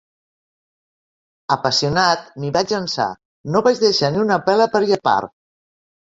Apassionat, 1.55 2.23
m'hi 2.43 2.49
vaig 2.55 2.73
llençar; 2.75 3.07
no 3.55 3.61
vaig 3.67 3.81
deixar 3.83 4.09
ni 4.15 4.23
una 4.23 4.39
pela 4.47 4.67
per 4.77 4.81
llepar! 4.85 5.19